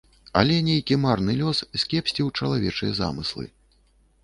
Але 0.39 0.55
нейкі 0.69 0.97
марны 1.03 1.35
лёс 1.41 1.61
скепсціў 1.83 2.33
чалавечыя 2.41 2.91
замыслы. 3.03 3.45